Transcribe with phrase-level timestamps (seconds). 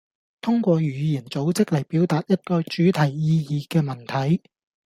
[0.41, 4.41] 通過語言組織嚟表達一個主題意義嘅文體